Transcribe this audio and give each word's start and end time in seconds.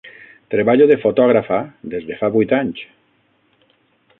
Treballo 0.53 0.87
de 0.91 0.97
fotògrafa 1.03 1.59
des 1.93 2.07
de 2.07 2.17
fa 2.23 2.33
vuit 2.37 2.57
anys. 2.61 2.85